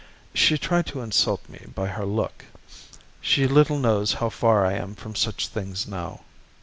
She 0.33 0.57
tried 0.57 0.87
to 0.87 1.01
insult 1.01 1.47
me 1.47 1.67
by 1.75 1.85
her 1.89 2.07
look. 2.07 2.45
She 3.21 3.45
little 3.45 3.77
knows 3.77 4.13
how 4.13 4.29
far 4.29 4.65
I 4.65 4.73
am 4.73 4.95
from 4.95 5.13
such 5.13 5.47
things 5.47 5.85
now. 5.85 6.21